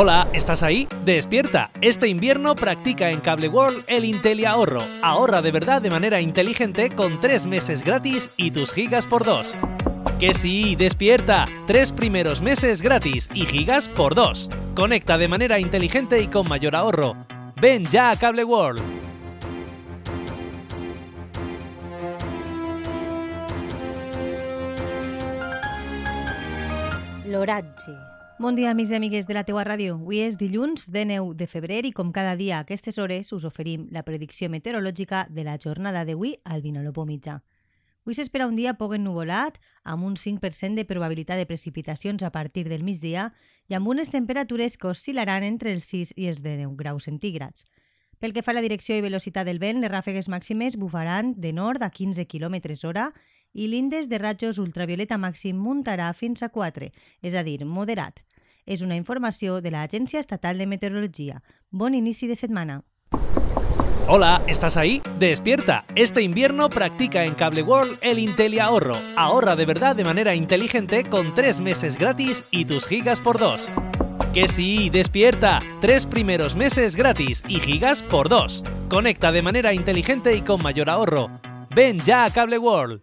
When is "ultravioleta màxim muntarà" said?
54.62-56.12